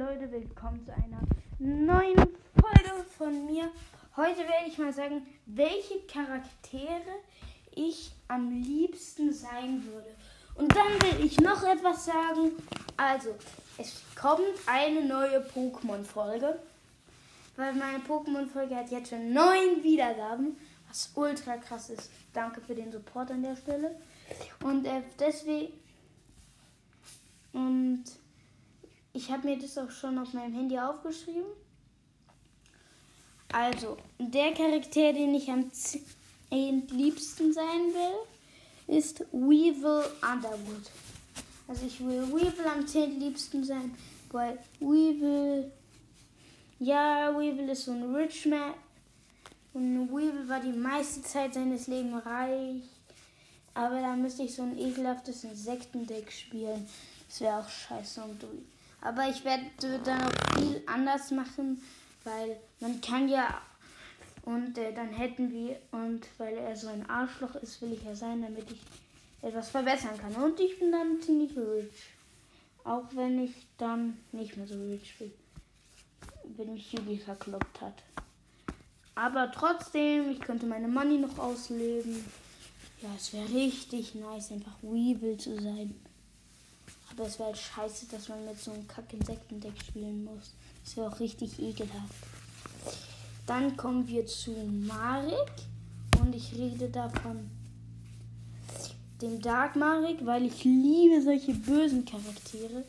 Leute, 0.00 0.32
willkommen 0.32 0.82
zu 0.82 0.94
einer 0.94 1.20
neuen 1.58 2.16
Folge 2.16 3.04
von 3.18 3.44
mir. 3.44 3.70
Heute 4.16 4.38
werde 4.38 4.66
ich 4.66 4.78
mal 4.78 4.94
sagen, 4.94 5.26
welche 5.44 6.00
Charaktere 6.10 7.02
ich 7.72 8.10
am 8.26 8.50
liebsten 8.62 9.30
sein 9.30 9.84
würde. 9.84 10.08
Und 10.54 10.74
dann 10.74 11.02
will 11.02 11.26
ich 11.26 11.38
noch 11.38 11.62
etwas 11.64 12.06
sagen. 12.06 12.52
Also, 12.96 13.34
es 13.76 14.00
kommt 14.18 14.40
eine 14.64 15.04
neue 15.04 15.40
Pokémon-Folge. 15.40 16.58
Weil 17.56 17.74
meine 17.74 17.98
Pokémon-Folge 17.98 18.74
hat 18.76 18.90
jetzt 18.90 19.10
schon 19.10 19.34
neun 19.34 19.82
Wiedergaben, 19.82 20.56
was 20.88 21.12
ultra 21.14 21.58
krass 21.58 21.90
ist. 21.90 22.10
Danke 22.32 22.62
für 22.62 22.74
den 22.74 22.90
Support 22.90 23.32
an 23.32 23.42
der 23.42 23.54
Stelle. 23.54 23.94
Und 24.64 24.86
äh, 24.86 25.02
deswegen. 25.18 25.74
Und 27.52 28.04
ich 29.12 29.30
habe 29.30 29.48
mir 29.48 29.58
das 29.58 29.76
auch 29.78 29.90
schon 29.90 30.18
auf 30.18 30.32
meinem 30.32 30.54
Handy 30.54 30.78
aufgeschrieben. 30.78 31.50
Also, 33.52 33.96
der 34.18 34.52
Charakter, 34.52 35.12
den 35.12 35.34
ich 35.34 35.50
am 35.50 35.70
liebsten 36.50 37.52
sein 37.52 37.92
will, 37.92 38.96
ist 38.96 39.20
Weevil 39.32 40.04
Underwood. 40.22 40.90
Also 41.66 41.86
ich 41.86 42.00
will 42.00 42.22
Weevil 42.32 42.66
am 42.66 42.84
liebsten 43.18 43.64
sein, 43.64 43.94
weil 44.32 44.58
Weevil, 44.80 45.70
ja, 46.80 47.32
Weevil 47.32 47.68
ist 47.68 47.84
so 47.84 47.92
ein 47.92 48.14
Rich 48.14 48.46
Man. 48.46 48.74
Und 49.72 50.08
Weevil 50.08 50.48
war 50.48 50.60
die 50.60 50.72
meiste 50.72 51.22
Zeit 51.22 51.54
seines 51.54 51.86
Lebens 51.86 52.26
reich. 52.26 52.82
Aber 53.74 54.00
da 54.00 54.16
müsste 54.16 54.42
ich 54.42 54.54
so 54.54 54.62
ein 54.62 54.76
ekelhaftes 54.76 55.44
Insektendeck 55.44 56.32
spielen. 56.32 56.88
Das 57.28 57.40
wäre 57.40 57.58
auch 57.58 57.68
scheiße 57.68 58.22
und 58.22 58.42
durch. 58.42 58.79
Aber 59.00 59.28
ich 59.28 59.44
werde 59.44 59.64
dann 60.04 60.22
auch 60.22 60.58
viel 60.58 60.82
anders 60.86 61.30
machen, 61.30 61.82
weil 62.24 62.56
man 62.80 63.00
kann 63.00 63.28
ja 63.28 63.60
und 64.42 64.78
äh, 64.78 64.92
dann 64.92 65.10
hätten 65.10 65.50
wir 65.52 65.76
und 65.92 66.26
weil 66.38 66.56
er 66.56 66.76
so 66.76 66.88
ein 66.88 67.08
Arschloch 67.08 67.54
ist, 67.56 67.80
will 67.82 67.92
ich 67.92 68.02
ja 68.02 68.14
sein, 68.14 68.42
damit 68.42 68.70
ich 68.70 68.80
etwas 69.42 69.70
verbessern 69.70 70.18
kann. 70.18 70.34
Und 70.42 70.58
ich 70.60 70.78
bin 70.78 70.92
dann 70.92 71.20
ziemlich 71.20 71.56
rich. 71.56 71.92
Auch 72.84 73.04
wenn 73.12 73.44
ich 73.44 73.52
dann 73.76 74.18
nicht 74.32 74.56
mehr 74.56 74.66
so 74.66 74.74
rich 74.74 75.16
bin. 75.18 75.32
Wenn 76.56 76.72
mich 76.72 76.92
Yugi 76.92 77.18
verkloppt 77.18 77.80
hat. 77.80 78.02
Aber 79.14 79.52
trotzdem, 79.52 80.30
ich 80.30 80.40
könnte 80.40 80.66
meine 80.66 80.88
Money 80.88 81.18
noch 81.18 81.38
ausleben. 81.38 82.24
Ja, 83.02 83.08
es 83.16 83.32
wäre 83.32 83.48
richtig 83.52 84.14
nice, 84.14 84.52
einfach 84.52 84.76
Weevil 84.82 85.36
zu 85.36 85.60
sein. 85.60 85.94
Aber 87.10 87.26
es 87.26 87.38
wäre 87.38 87.48
halt 87.48 87.58
scheiße, 87.58 88.06
dass 88.06 88.28
man 88.28 88.44
mit 88.44 88.58
so 88.58 88.72
einem 88.72 88.86
Kack-Insektendeck 88.86 89.78
spielen 89.80 90.24
muss. 90.24 90.52
Das 90.84 90.96
wäre 90.96 91.08
auch 91.08 91.20
richtig 91.20 91.60
ekelhaft. 91.60 92.14
Dann 93.46 93.76
kommen 93.76 94.06
wir 94.06 94.26
zu 94.26 94.52
Marek. 94.86 95.50
Und 96.20 96.34
ich 96.34 96.52
rede 96.54 96.88
davon 96.88 97.50
dem 99.20 99.40
Dark 99.40 99.76
Marek, 99.76 100.24
weil 100.24 100.46
ich 100.46 100.64
liebe 100.64 101.22
solche 101.22 101.54
bösen 101.54 102.04
Charaktere. 102.04 102.84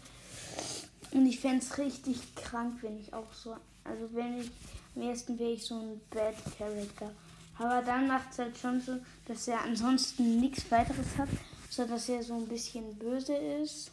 Und 1.12 1.26
ich 1.26 1.40
fände 1.40 1.64
es 1.64 1.78
richtig 1.78 2.36
krank, 2.36 2.78
wenn 2.82 3.00
ich 3.00 3.14
auch 3.14 3.34
so. 3.34 3.56
Also 3.84 4.10
wenn 4.14 4.40
ich. 4.42 4.52
Am 4.94 5.04
ersten 5.04 5.40
wäre 5.40 5.52
ich 5.52 5.64
so 5.64 5.76
ein 5.76 6.02
Bad 6.10 6.36
Character. 6.58 7.12
Aber 7.58 7.82
dann 7.82 8.08
macht 8.08 8.32
es 8.32 8.40
halt 8.40 8.58
schon 8.58 8.82
so, 8.82 8.98
dass 9.26 9.48
er 9.48 9.62
ansonsten 9.64 10.42
nichts 10.42 10.70
weiteres 10.70 11.18
hat 11.18 11.30
so 11.72 11.86
dass 11.86 12.10
er 12.10 12.22
so 12.22 12.34
ein 12.34 12.48
bisschen 12.48 12.94
böse 12.96 13.34
ist. 13.34 13.90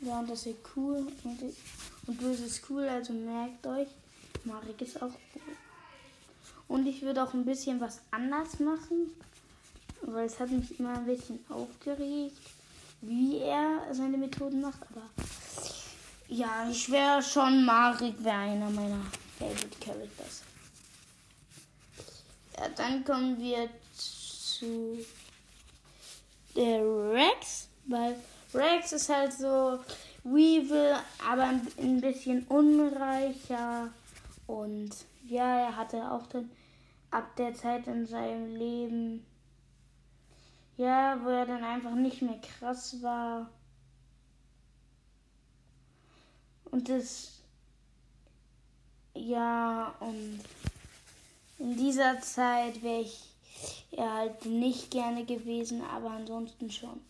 Ja, 0.00 0.20
und 0.20 0.30
dass 0.30 0.46
er 0.46 0.54
cool 0.76 1.04
und, 1.24 1.42
und 2.06 2.18
böse 2.20 2.44
ist 2.44 2.62
cool, 2.70 2.88
also 2.88 3.12
merkt 3.12 3.66
euch, 3.66 3.88
Marek 4.44 4.80
ist 4.80 5.02
auch 5.02 5.10
cool. 5.34 5.56
Und 6.68 6.86
ich 6.86 7.02
würde 7.02 7.24
auch 7.24 7.34
ein 7.34 7.44
bisschen 7.44 7.80
was 7.80 8.00
anders 8.12 8.60
machen, 8.60 9.10
weil 10.02 10.26
es 10.26 10.38
hat 10.38 10.50
mich 10.50 10.78
immer 10.78 10.96
ein 10.96 11.06
bisschen 11.06 11.40
aufgeregt, 11.48 12.38
wie 13.00 13.38
er 13.38 13.82
seine 13.90 14.16
Methoden 14.16 14.60
macht. 14.60 14.80
Aber 14.90 15.02
ja, 16.28 16.68
ich 16.70 16.88
wäre 16.88 17.20
schon 17.20 17.64
Marek, 17.64 18.22
wäre 18.22 18.36
einer 18.36 18.70
meiner 18.70 19.02
Favorite 19.36 19.78
Characters. 19.80 20.42
Ja, 22.56 22.68
dann 22.68 23.04
kommen 23.04 23.40
wir 23.40 23.68
zu 23.96 25.04
der 26.56 26.82
Rex, 27.12 27.68
weil 27.86 28.16
Rex 28.54 28.92
ist 28.92 29.08
halt 29.08 29.32
so 29.32 29.78
Weevil, 30.24 30.96
aber 31.26 31.44
ein 31.44 32.00
bisschen 32.00 32.44
unreicher. 32.48 33.90
Und 34.46 34.90
ja, 35.26 35.66
er 35.66 35.76
hatte 35.76 36.10
auch 36.10 36.26
dann 36.26 36.50
ab 37.10 37.36
der 37.36 37.54
Zeit 37.54 37.86
in 37.86 38.06
seinem 38.06 38.56
Leben, 38.56 39.26
ja, 40.76 41.18
wo 41.22 41.28
er 41.28 41.46
dann 41.46 41.64
einfach 41.64 41.94
nicht 41.94 42.22
mehr 42.22 42.40
krass 42.40 43.02
war. 43.02 43.48
Und 46.70 46.88
das, 46.88 47.40
ja, 49.14 49.94
und 50.00 50.40
in 51.58 51.76
dieser 51.76 52.20
Zeit 52.20 52.82
wäre 52.82 53.00
ich 53.00 53.24
ja 53.90 54.14
halt 54.14 54.44
nicht 54.46 54.90
gerne 54.90 55.24
gewesen, 55.24 55.82
aber 55.82 56.10
ansonsten 56.10 56.70
schon. 56.70 57.00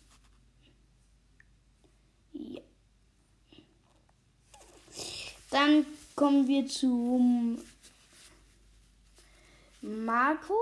Ja. 2.32 2.60
Dann 5.50 5.86
kommen 6.14 6.46
wir 6.46 6.66
zu 6.66 7.58
Marco. 9.80 10.54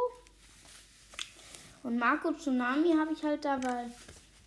Und 1.83 1.99
Marco 1.99 2.33
Tsunami 2.33 2.93
habe 2.93 3.13
ich 3.13 3.23
halt 3.23 3.45
da, 3.45 3.63
weil 3.63 3.91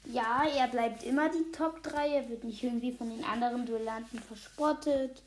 ja, 0.06 0.44
er 0.44 0.68
bleibt 0.68 1.04
immer 1.04 1.30
die 1.30 1.52
Top 1.52 1.84
3. 1.84 2.16
Er 2.16 2.30
wird 2.30 2.44
nicht 2.44 2.64
irgendwie 2.64 2.92
von 2.92 3.10
den 3.10 3.24
anderen 3.24 3.66
Duellanten 3.66 4.20
verspottet. 4.20 5.22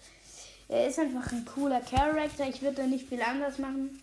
Er 0.69 0.89
ist 0.89 0.99
einfach 0.99 1.31
ein 1.33 1.45
cooler 1.45 1.81
Charakter. 1.81 2.49
Ich 2.49 2.63
würde 2.63 2.83
da 2.83 2.87
nicht 2.87 3.09
viel 3.09 3.23
anders 3.23 3.59
machen. 3.59 4.01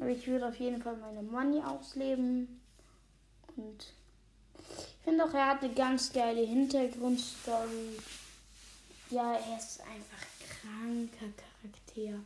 Aber 0.00 0.10
ich 0.10 0.26
würde 0.26 0.48
auf 0.48 0.56
jeden 0.56 0.82
Fall 0.82 0.96
meine 0.96 1.22
Money 1.22 1.62
ausleben. 1.62 2.60
Und 3.56 3.92
ich 4.58 5.04
finde 5.04 5.24
auch, 5.24 5.34
er 5.34 5.48
hat 5.48 5.62
eine 5.62 5.74
ganz 5.74 6.12
geile 6.12 6.42
Hintergrundstory. 6.42 7.98
Ja, 9.10 9.34
er 9.34 9.58
ist 9.58 9.80
einfach 9.80 10.26
kranker 10.60 11.32
Charakter. 11.36 12.20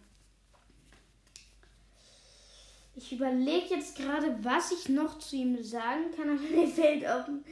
Ich 2.94 3.12
überlege 3.12 3.74
jetzt 3.74 3.96
gerade, 3.96 4.36
was 4.44 4.70
ich 4.72 4.88
noch 4.88 5.18
zu 5.18 5.36
ihm 5.36 5.62
sagen 5.62 6.10
kann, 6.14 6.30
aber 6.38 6.40
mir 6.40 6.68
fällt 6.68 7.04
offen, 7.04 7.44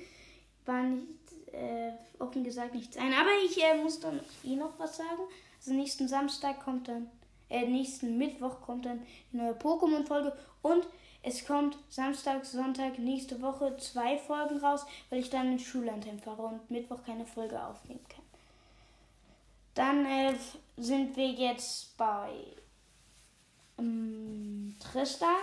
war 0.67 0.83
nicht, 0.83 1.07
äh, 1.53 1.93
offen 2.19 2.45
gesagt 2.45 2.75
nichts 2.75 2.97
ein. 2.97 3.15
Aber 3.15 3.31
ich 3.45 3.63
äh, 3.63 3.83
muss 3.83 4.01
dann 4.01 4.21
eh 4.45 4.57
noch 4.57 4.79
was 4.79 4.99
sagen. 4.99 5.23
Also 5.59 5.73
nächsten 5.73 6.09
Samstag 6.09 6.63
kommt 6.63 6.89
dann 6.89 7.11
äh, 7.51 7.67
nächsten 7.67 8.17
Mittwoch 8.17 8.61
kommt 8.63 8.87
dann 8.87 9.03
die 9.33 9.37
neue 9.37 9.53
Pokémon-Folge 9.53 10.33
und 10.63 10.87
es 11.23 11.45
kommt 11.47 11.77
Samstag, 11.91 12.47
Sonntag, 12.47 12.99
nächste 12.99 13.43
Woche 13.43 13.77
zwei 13.77 14.17
Folgen 14.17 14.59
raus, 14.59 14.87
weil 15.11 15.21
ich 15.21 15.29
dann 15.29 15.53
in 15.53 15.59
Schullandheim 15.59 16.19
fahre 16.19 16.43
und 16.43 16.71
Mittwoch 16.71 17.05
keine 17.05 17.27
Folge 17.27 17.63
aufnehmen 17.63 18.07
kann. 18.09 18.25
Dann 19.75 20.07
äh, 20.07 20.35
sind 20.79 21.17
wir 21.17 21.29
jetzt 21.29 21.97
bei 21.99 22.31
ähm, 23.79 24.77
Tristan. 24.81 25.37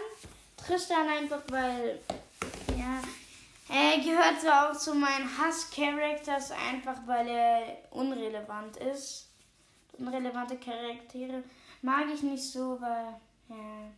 Tristan 0.58 1.08
einfach, 1.10 1.44
weil, 1.50 2.00
ja, 2.76 3.02
er 3.70 4.00
gehört 4.00 4.42
so 4.42 4.50
auch 4.50 4.78
zu 4.78 4.96
meinen 4.96 5.30
Hass-Characters, 5.38 6.52
einfach 6.52 7.06
weil 7.06 7.28
er 7.28 7.78
unrelevant 7.92 8.78
ist. 8.78 9.27
Unrelevante 10.00 10.58
Charaktere 10.58 11.44
mag 11.82 12.06
ich 12.14 12.22
nicht 12.22 12.44
so, 12.44 12.80
weil, 12.80 13.16
ja, 13.50 13.92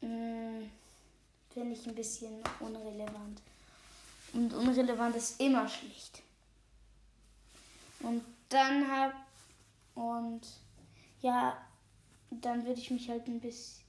hm, 0.00 0.70
finde 1.52 1.72
ich 1.72 1.86
ein 1.86 1.94
bisschen 1.94 2.42
unrelevant. 2.60 3.40
Und 4.32 4.52
unrelevant 4.52 5.16
ist 5.16 5.40
immer 5.40 5.66
schlecht. 5.68 6.22
Und 8.00 8.22
dann 8.48 8.90
hab, 8.90 9.14
und 9.94 10.42
ja, 11.22 11.56
dann 12.30 12.64
würde 12.66 12.80
ich 12.80 12.90
mich 12.90 13.08
halt 13.08 13.26
ein 13.26 13.40
bisschen, 13.40 13.82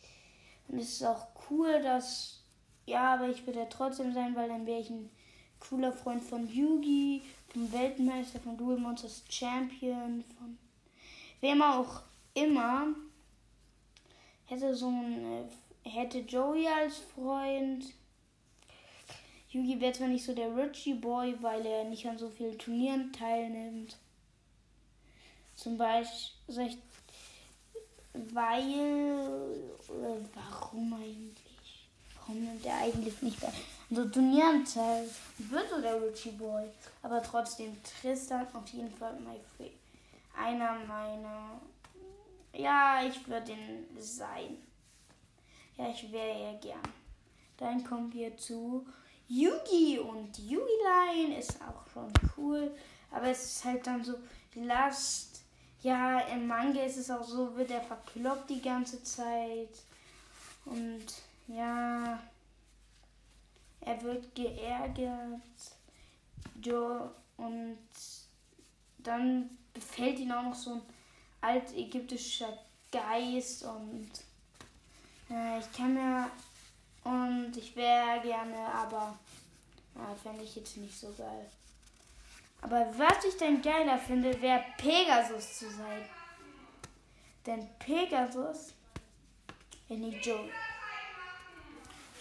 und 0.70 0.80
es 0.80 0.94
ist 0.94 1.04
auch 1.04 1.28
cool, 1.50 1.82
dass, 1.82 2.42
ja, 2.86 3.16
aber 3.16 3.30
ich 3.30 3.46
würde 3.46 3.60
ja 3.60 3.66
trotzdem 3.66 4.14
sein, 4.14 4.36
weil 4.36 4.48
dann 4.48 4.66
wäre 4.66 4.80
ich 4.80 4.90
ein 4.90 5.10
cooler 5.60 5.92
Freund 5.92 6.24
von 6.24 6.48
Yugi, 6.48 7.22
vom 7.50 7.72
Weltmeister, 7.72 8.40
von 8.40 8.58
Duel 8.58 8.78
Monsters 8.78 9.24
Champion, 9.30 10.24
von 10.38 10.58
wem 11.42 11.62
auch 11.62 12.02
immer, 12.34 12.88
hätte 14.46 14.76
so 14.76 14.88
ein, 14.88 15.50
hätte 15.84 16.20
Joey 16.20 16.68
als 16.68 16.98
Freund. 16.98 17.86
Yugi 19.50 19.80
wird 19.80 19.96
zwar 19.96 20.08
nicht 20.08 20.26
so 20.26 20.34
der 20.34 20.56
Richie 20.56 20.94
Boy, 20.94 21.36
weil 21.42 21.66
er 21.66 21.86
nicht 21.86 22.06
an 22.08 22.18
so 22.18 22.30
vielen 22.30 22.58
Turnieren 22.58 23.12
teilnimmt. 23.14 23.98
Zum 25.56 25.78
Beispiel, 25.78 26.78
weil, 28.14 28.62
äh, 28.72 30.20
warum 30.34 30.94
eigentlich? 30.94 31.88
Warum 32.20 32.44
nimmt 32.44 32.66
er 32.66 32.78
eigentlich 32.78 33.22
nicht 33.22 33.40
bei 33.40 33.52
so 33.90 34.06
Turnieren 34.06 34.66
teil? 34.66 35.10
Wird 35.38 35.70
so 35.70 35.82
der 35.82 36.02
Richie 36.02 36.32
Boy. 36.32 36.66
Aber 37.02 37.22
trotzdem, 37.22 37.78
Tristan 37.84 38.48
auf 38.54 38.68
jeden 38.70 38.92
Fall 38.92 39.18
mein 39.20 39.40
einer 40.38 40.76
meiner. 40.88 41.60
Ja, 42.54 43.02
ich 43.04 43.28
würde 43.28 43.52
ihn 43.52 43.86
sein. 44.00 44.58
Ja, 45.78 45.90
ich 45.90 46.12
wäre 46.12 46.54
ja 46.54 46.60
gern. 46.60 46.94
Dann 47.58 47.84
kommen 47.84 48.12
wir 48.14 48.36
zu 48.38 48.86
Yugi 49.28 50.00
und 50.00 50.38
Yugi-Line 50.38 51.38
ist 51.38 51.60
auch 51.62 51.86
schon 51.92 52.12
cool, 52.38 52.72
aber 53.12 53.28
es 53.28 53.44
ist 53.44 53.66
halt 53.66 53.86
dann 53.86 54.04
so 54.04 54.16
Last. 54.56 55.42
Ja, 55.84 56.22
im 56.22 56.48
Manga 56.48 56.82
ist 56.84 56.98
es 56.98 57.12
auch 57.12 57.24
so, 57.24 57.56
wird 57.56 57.70
er 57.72 57.82
verkloppt 57.82 58.50
die 58.50 58.62
ganze 58.62 59.04
Zeit 59.04 59.70
und 60.66 61.06
ja, 61.48 62.20
wird 64.04 64.34
geärgert. 64.36 65.42
Jo, 66.64 67.12
und 67.38 67.78
dann 69.00 69.50
befällt 69.74 70.20
ihn 70.20 70.32
auch 70.32 70.44
noch 70.44 70.56
so 70.56 70.74
ein 70.74 70.82
altägyptischer 71.42 72.58
Geist 72.92 73.64
und 73.64 74.10
äh, 75.30 75.60
ich 75.60 75.72
kann 75.72 75.94
mir 75.94 76.30
und 77.04 77.56
ich 77.56 77.76
wäre 77.76 78.20
gerne, 78.22 78.58
aber 78.74 79.18
ja, 79.96 80.16
fände 80.22 80.44
ich 80.44 80.56
jetzt 80.56 80.78
nicht 80.78 80.98
so 80.98 81.14
geil. 81.18 81.50
Aber 82.62 82.88
was 82.98 83.24
ich 83.24 83.38
dann 83.38 83.62
geiler 83.62 83.98
finde, 83.98 84.42
wäre 84.42 84.64
Pegasus 84.78 85.60
zu 85.60 85.70
sein. 85.70 86.04
Denn 87.46 87.68
Pegasus, 87.80 88.74
ja 89.88 89.96
nicht 89.96 90.26
Joe. 90.26 90.50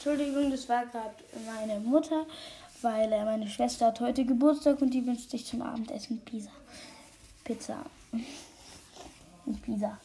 Entschuldigung, 0.07 0.53
das 0.53 0.69
war 0.69 0.87
gerade 0.87 1.17
meine 1.45 1.81
Mutter, 1.81 2.27
weil 2.81 3.13
äh, 3.13 3.25
meine 3.25 3.49
Schwester 3.49 3.87
hat 3.87 3.99
heute 3.99 4.25
Geburtstag 4.25 4.81
und 4.81 4.91
die 4.91 5.05
wünscht 5.05 5.31
sich 5.31 5.45
zum 5.45 5.63
Abendessen 5.63 6.21
Pizza. 6.21 6.53
Pizza. 7.43 7.85
Und 9.47 9.63
Pizza. 9.63 9.99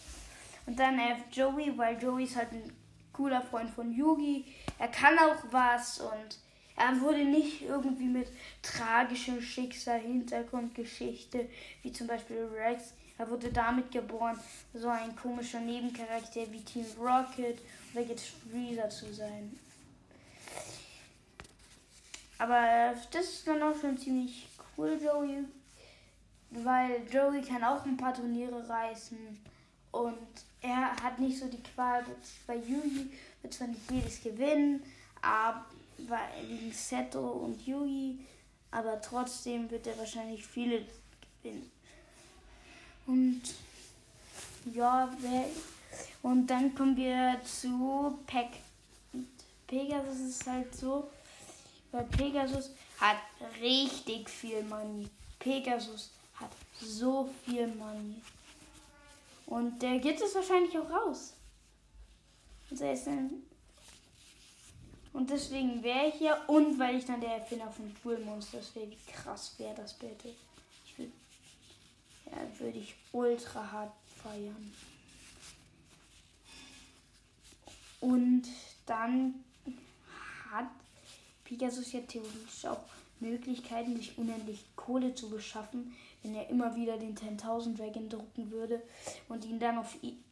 Und 0.65 0.79
dann 0.79 0.97
äh, 0.97 1.17
Joey, 1.31 1.77
weil 1.77 2.01
Joey 2.01 2.23
ist 2.23 2.35
halt 2.35 2.51
ein 2.51 2.63
cooler 3.13 3.43
Freund 3.43 3.69
von 3.69 3.93
Yugi. 3.93 4.45
Er 4.79 4.87
kann 4.87 5.19
auch 5.19 5.37
was 5.51 5.99
und 5.99 6.37
er 6.75 6.99
wurde 6.99 7.23
nicht 7.23 7.61
irgendwie 7.61 8.05
mit 8.05 8.27
tragischem 8.63 9.39
Schicksal, 9.39 9.99
Hintergrundgeschichte, 9.99 11.47
wie 11.83 11.91
zum 11.91 12.07
Beispiel 12.07 12.49
Rex. 12.55 12.93
Er 13.19 13.29
wurde 13.29 13.51
damit 13.51 13.91
geboren, 13.91 14.39
so 14.73 14.87
ein 14.87 15.15
komischer 15.15 15.59
Nebencharakter 15.59 16.51
wie 16.51 16.61
Team 16.61 16.85
Rocket 16.99 17.59
oder 17.93 18.03
jetzt 18.03 18.31
Freezer 18.51 18.89
zu 18.89 19.13
sein. 19.13 19.59
Aber 22.41 22.95
das 23.11 23.25
ist 23.25 23.47
dann 23.47 23.61
auch 23.61 23.79
schon 23.79 23.95
ziemlich 23.99 24.47
cool, 24.75 24.99
Joey. 24.99 25.45
Weil 26.49 27.07
Joey 27.07 27.39
kann 27.43 27.63
auch 27.63 27.85
ein 27.85 27.95
paar 27.95 28.15
Turniere 28.15 28.67
reißen. 28.67 29.39
Und 29.91 30.27
er 30.59 30.95
hat 31.03 31.19
nicht 31.19 31.37
so 31.37 31.45
die 31.47 31.61
Qual. 31.61 32.03
Bei 32.47 32.55
Yugi 32.55 33.11
wird 33.43 33.53
zwar 33.53 33.67
nicht 33.67 33.91
jedes 33.91 34.23
gewinnen, 34.23 34.81
aber 35.21 35.65
wegen 35.99 36.71
Seto 36.71 37.19
und 37.29 37.63
Yugi, 37.67 38.25
aber 38.71 38.99
trotzdem 38.99 39.69
wird 39.69 39.85
er 39.85 39.99
wahrscheinlich 39.99 40.43
viele 40.43 40.83
gewinnen. 41.43 41.71
Und 43.05 43.43
ja, 44.73 45.15
und 46.23 46.47
dann 46.47 46.73
kommen 46.73 46.97
wir 46.97 47.39
zu. 47.43 48.17
Und 49.13 49.29
Pegasus 49.67 50.19
ist 50.21 50.47
halt 50.47 50.73
so, 50.75 51.07
weil 51.91 52.05
Pegasus 52.05 52.71
hat 52.99 53.17
richtig 53.59 54.29
viel 54.29 54.63
Money. 54.63 55.09
Pegasus 55.39 56.11
hat 56.35 56.51
so 56.79 57.29
viel 57.45 57.67
Money. 57.67 58.21
Und 59.45 59.81
der 59.81 59.99
gibt 59.99 60.21
es 60.21 60.33
wahrscheinlich 60.33 60.77
auch 60.77 60.89
raus. 60.89 61.33
Und, 65.13 65.29
deswegen 65.29 65.83
wäre 65.83 66.07
ich 66.07 66.15
hier. 66.15 66.37
Und 66.47 66.79
weil 66.79 66.95
ich 66.95 67.05
dann 67.05 67.19
der 67.19 67.37
Erfinder 67.37 67.69
von 67.69 67.93
Duel 68.01 68.19
Monsters 68.19 68.73
wäre. 68.75 68.89
Wie 68.89 69.11
krass 69.11 69.53
wäre 69.57 69.75
das 69.75 69.93
bitte? 69.93 70.33
Ich 70.85 70.97
würde. 70.97 71.11
Ja, 72.27 72.59
würde 72.59 72.77
ich 72.79 72.95
ultra 73.11 73.71
hart 73.71 73.91
feiern. 74.23 74.73
Und 77.99 78.47
dann 78.85 79.43
hat 80.49 80.69
Pegasus 81.51 81.91
ja 81.91 81.99
theoretisch 82.07 82.65
auch 82.65 82.79
Möglichkeiten, 83.19 83.97
sich 83.97 84.17
unendlich 84.17 84.63
Kohle 84.77 85.13
zu 85.13 85.29
beschaffen, 85.29 85.93
wenn 86.23 86.33
er 86.33 86.49
immer 86.49 86.73
wieder 86.77 86.97
den 86.97 87.13
10.000 87.13 87.75
Dragon 87.75 88.07
drucken 88.07 88.49
würde 88.51 88.81
und 89.27 89.43
ihn 89.43 89.59
dann 89.59 89.77
auf 89.77 89.97
ihn 90.01 90.23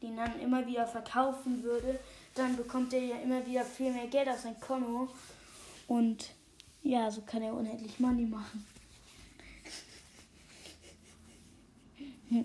dann 0.00 0.38
immer 0.38 0.64
wieder 0.68 0.86
verkaufen 0.86 1.64
würde, 1.64 1.98
dann 2.36 2.56
bekommt 2.56 2.92
er 2.92 3.00
ja 3.00 3.16
immer 3.16 3.44
wieder 3.44 3.64
viel 3.64 3.92
mehr 3.92 4.06
Geld 4.06 4.28
aus 4.28 4.42
seinem 4.42 4.60
Konto 4.60 5.08
und 5.88 6.30
ja, 6.84 7.10
so 7.10 7.22
kann 7.22 7.42
er 7.42 7.54
unendlich 7.54 7.98
Money 7.98 8.26
machen. 8.26 8.64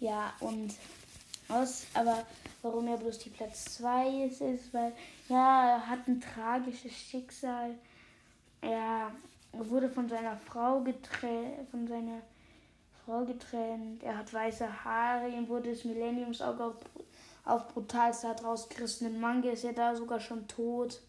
ja, 0.00 0.34
und 0.40 0.74
aus, 1.48 1.86
aber 1.94 2.26
warum 2.64 2.88
er 2.88 2.96
bloß 2.96 3.18
die 3.18 3.30
Platz 3.30 3.76
2 3.76 4.24
ist, 4.24 4.40
ist, 4.40 4.72
weil 4.72 4.92
ja, 5.28 5.76
er 5.76 5.86
hat 5.86 6.08
ein 6.08 6.20
tragisches 6.20 6.92
Schicksal. 6.92 7.74
Er 8.62 9.12
wurde 9.52 9.90
von 9.90 10.08
seiner 10.08 10.36
Frau 10.38 10.80
getrennt, 10.80 11.68
von 11.70 11.86
seiner 11.86 12.22
Frau 13.04 13.24
getrennt. 13.26 14.02
Er 14.02 14.16
hat 14.16 14.32
weiße 14.32 14.84
Haare, 14.84 15.28
ihm 15.28 15.46
wurde 15.46 15.70
das 15.70 15.84
Millenniumsauge 15.84 16.64
auf, 16.64 16.76
auf 17.44 17.68
brutalste 17.68 18.28
rausgerissen. 18.28 19.08
Im 19.08 19.20
Manga 19.20 19.50
ist 19.50 19.64
er 19.64 19.74
da 19.74 19.94
sogar 19.94 20.18
schon 20.18 20.48
tot. 20.48 21.00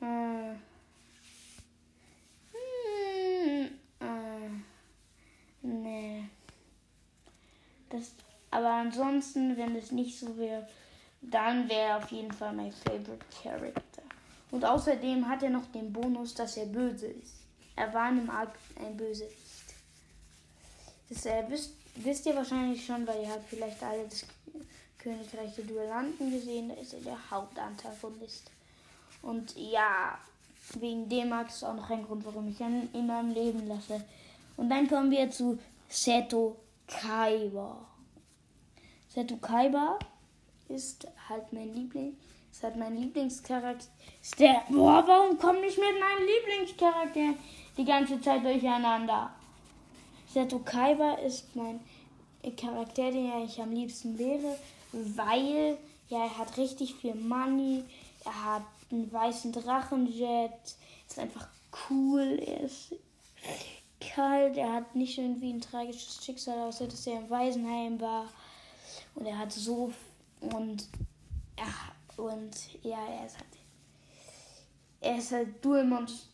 Hm. 0.00 0.60
Hm. 2.52 3.70
Äh. 4.00 4.50
Nee. 5.62 6.24
Das, 7.88 8.12
aber 8.50 8.70
ansonsten, 8.70 9.56
wenn 9.56 9.76
es 9.76 9.92
nicht 9.92 10.18
so 10.18 10.36
wäre, 10.38 10.66
dann 11.20 11.68
wäre 11.68 11.88
er 11.88 11.96
auf 11.98 12.10
jeden 12.10 12.32
Fall 12.32 12.52
mein 12.54 12.72
Favorite 12.72 13.24
Character. 13.42 14.02
Und 14.50 14.64
außerdem 14.64 15.28
hat 15.28 15.42
er 15.42 15.50
noch 15.50 15.66
den 15.72 15.92
Bonus, 15.92 16.34
dass 16.34 16.56
er 16.56 16.66
böse 16.66 17.06
ist. 17.06 17.34
Er 17.76 17.92
war 17.92 18.10
in 18.10 18.20
einem 18.20 18.30
Arc 18.30 18.58
ein 18.76 18.96
Bösewicht. 18.96 19.38
Das 21.08 21.26
äh, 21.26 21.44
wisst, 21.48 21.74
wisst 21.96 22.26
ihr 22.26 22.34
wahrscheinlich 22.34 22.84
schon, 22.84 23.06
weil 23.06 23.22
ihr 23.22 23.30
habt 23.30 23.48
vielleicht 23.48 23.82
alle 23.82 24.04
das 24.04 24.26
Königreich 24.98 25.54
der 25.54 25.64
Duellanten 25.64 26.30
gesehen. 26.30 26.68
Da 26.68 26.74
ist 26.74 26.94
er 26.94 27.00
der 27.00 27.30
Hauptantagonist. 27.30 28.50
Und 29.22 29.54
ja, 29.56 30.18
wegen 30.74 31.08
dem 31.08 31.28
mag 31.30 31.48
es 31.48 31.64
auch 31.64 31.74
noch 31.74 31.90
ein 31.90 32.04
Grund, 32.04 32.24
warum 32.24 32.48
ich 32.48 32.60
ihn 32.60 32.88
in 32.92 33.06
meinem 33.06 33.32
Leben 33.32 33.66
lasse. 33.68 34.02
Und 34.56 34.70
dann 34.70 34.88
kommen 34.88 35.10
wir 35.10 35.30
zu 35.30 35.58
Seto 35.88 36.56
Kaiba. 36.86 37.86
Seto 39.18 39.36
Kaiba 39.38 39.98
ist 40.68 41.08
halt 41.28 41.52
mein 41.52 41.74
Liebling. 41.74 42.16
Ist 42.52 42.62
halt 42.62 42.76
mein 42.76 42.96
Lieblingscharakter. 42.96 43.88
Boah, 44.68 45.02
warum 45.04 45.36
komme 45.36 45.66
ich 45.66 45.76
mit 45.76 45.98
meinem 45.98 46.24
Lieblingscharakter 46.24 47.34
die 47.76 47.84
ganze 47.84 48.20
Zeit 48.20 48.44
durcheinander? 48.44 49.34
Seto 50.32 50.60
Kaiba 50.60 51.14
ist 51.14 51.56
mein 51.56 51.80
Charakter, 52.56 53.10
den 53.10 53.42
ich 53.42 53.60
am 53.60 53.72
liebsten 53.72 54.16
wäre, 54.20 54.56
weil 54.92 55.78
ja, 56.08 56.26
er 56.26 56.38
hat 56.38 56.56
richtig 56.56 56.94
viel 56.94 57.16
Money. 57.16 57.82
Er 58.24 58.44
hat 58.44 58.62
einen 58.92 59.12
weißen 59.12 59.50
Drachenjet. 59.50 60.52
Ist 61.08 61.18
einfach 61.18 61.48
cool. 61.90 62.40
Er 62.46 62.60
ist 62.60 62.94
kalt. 63.98 64.56
Er 64.56 64.74
hat 64.74 64.94
nicht 64.94 65.18
irgendwie 65.18 65.52
ein 65.52 65.60
tragisches 65.60 66.24
Schicksal, 66.24 66.60
außer 66.60 66.86
dass 66.86 67.04
er 67.08 67.18
im 67.18 67.28
Waisenheim 67.28 68.00
war. 68.00 68.28
Und 69.18 69.26
er 69.26 69.36
hat 69.38 69.52
so 69.52 69.92
und 70.40 70.86
ja, 71.58 71.74
und 72.16 72.54
ja, 72.84 73.04
er 73.08 73.26
ist 73.26 73.36
halt. 73.36 73.46
Er 75.00 75.18
ist 75.18 75.32
halt 75.32 75.64
Duelmonster. 75.64 76.28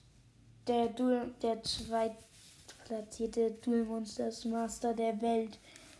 Der 0.66 0.88
Duel, 0.88 1.34
der 1.42 1.62
zweitplatzierte 1.62 3.50
Duelmonsters 3.62 4.46
Master 4.46 4.94
der 4.94 5.20
Welt 5.20 5.58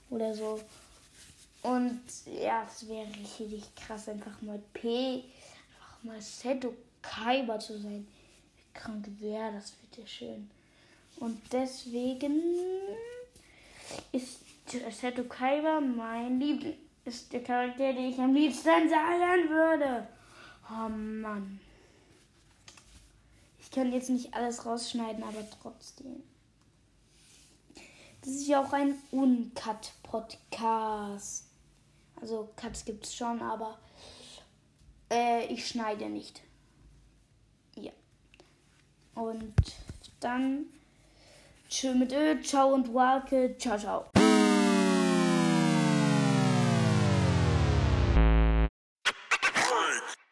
oder 0.08 0.34
so. 0.34 0.58
Und 1.62 2.00
ja, 2.26 2.66
es 2.66 2.88
wäre 2.88 3.08
richtig 3.08 3.74
krass, 3.74 4.08
einfach 4.08 4.40
mal 4.40 4.58
P, 4.72 5.24
einfach 5.74 6.02
mal 6.02 6.20
Seto 6.22 6.74
Kaiba 7.02 7.58
zu 7.58 7.78
sein. 7.78 8.06
Wie 8.56 8.78
krank 8.78 9.06
wäre 9.20 9.52
das 9.52 9.72
bitte 9.72 10.06
schön. 10.06 10.50
Und 11.16 11.40
deswegen 11.52 12.40
ist 14.12 14.43
Seto 14.66 15.24
Kaiba 15.24 15.80
mein 15.80 16.38
Liebling. 16.40 16.78
Ist 17.04 17.32
der 17.32 17.42
Charakter, 17.42 17.92
den 17.92 18.10
ich 18.10 18.18
am 18.18 18.34
liebsten 18.34 18.88
sagen 18.88 19.50
würde. 19.50 20.08
Oh 20.70 20.88
Mann. 20.88 21.60
Ich 23.60 23.70
kann 23.70 23.92
jetzt 23.92 24.08
nicht 24.08 24.32
alles 24.32 24.64
rausschneiden, 24.64 25.22
aber 25.22 25.44
trotzdem. 25.60 26.22
Das 28.22 28.32
ist 28.32 28.46
ja 28.46 28.64
auch 28.64 28.72
ein 28.72 28.94
Uncut-Podcast. 29.10 31.44
Also 32.20 32.48
Cuts 32.56 32.86
gibt 32.86 33.04
es 33.04 33.14
schon, 33.14 33.42
aber 33.42 33.78
äh, 35.12 35.44
ich 35.52 35.68
schneide 35.68 36.08
nicht. 36.08 36.40
Ja. 37.76 37.92
Und 39.14 39.52
dann 40.20 40.64
tschö 41.68 41.94
mit 41.94 42.12
Ö, 42.12 42.40
ciao 42.40 42.72
und 42.72 42.94
Wake, 42.94 43.58
ciao, 43.58 43.76
ciao. 43.76 44.06